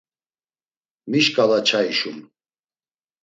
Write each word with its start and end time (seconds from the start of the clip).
Mi 1.09 1.19
şkala 1.25 1.59
çai 1.67 1.89
şum? 1.99 2.17